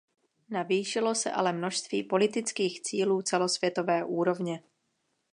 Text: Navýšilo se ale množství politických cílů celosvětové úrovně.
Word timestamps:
Navýšilo 0.49 1.15
se 1.15 1.31
ale 1.31 1.53
množství 1.53 2.03
politických 2.03 2.81
cílů 2.81 3.21
celosvětové 3.21 4.03
úrovně. 4.03 4.63